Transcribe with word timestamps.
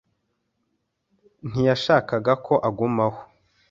Ntiyashakaga 1.47 2.33
ko 2.45 2.53
agumaho. 2.67 3.21